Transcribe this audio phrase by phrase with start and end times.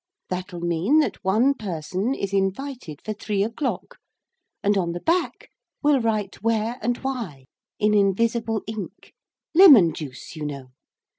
[0.29, 3.97] That'll mean that 1 person is invited for 3 o'clock,
[4.63, 5.51] and on the back
[5.83, 7.45] we'll write where and why
[7.77, 9.13] in invisible ink.
[9.53, 10.71] Lemon juice, you know.